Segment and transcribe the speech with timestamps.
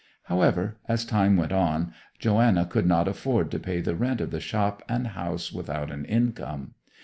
[0.23, 4.39] However, as time went on Joanna could not afford to pay the rent of the
[4.39, 6.73] shop and house without an income.